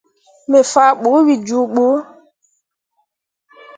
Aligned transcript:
Me 0.49 0.59
faa 0.71 0.91
ɓu 1.01 1.07
wǝ 1.13 1.27
jooɓǝ. 1.47 1.87